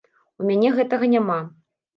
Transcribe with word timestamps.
У 0.43 0.45
мяне 0.49 0.71
гэтага 0.79 1.13
няма. 1.15 1.39